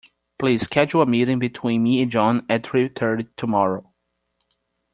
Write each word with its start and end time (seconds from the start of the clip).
Please 0.39 0.63
schedule 0.63 1.03
a 1.03 1.05
meeting 1.05 1.37
between 1.37 1.83
me 1.83 2.01
and 2.01 2.09
John 2.11 2.43
at 2.49 2.65
three 2.65 2.87
thirty 2.87 3.27
tomorrow. 3.37 3.87